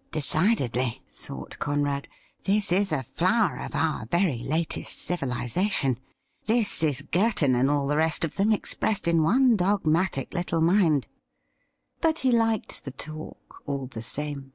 'Decidedly,'' 0.12 1.02
thought 1.10 1.58
Conrad,' 1.58 2.06
this 2.44 2.70
is 2.70 2.92
a 2.92 3.02
flower 3.02 3.56
of 3.60 3.74
our 3.74 4.04
very 4.04 4.40
latest 4.40 4.98
civilization. 4.98 5.98
This 6.44 6.82
is 6.82 7.00
Girton 7.00 7.54
and 7.54 7.70
all 7.70 7.86
the 7.86 7.96
rest 7.96 8.22
of 8.22 8.36
them 8.36 8.52
expressed 8.52 9.08
in 9.08 9.22
one 9.22 9.56
dogmatic 9.56 10.34
little 10.34 10.60
mind.' 10.60 11.06
But 12.02 12.18
he 12.18 12.30
liked 12.30 12.84
the 12.84 12.90
talk, 12.92 13.62
all 13.64 13.86
the 13.86 14.02
same. 14.02 14.52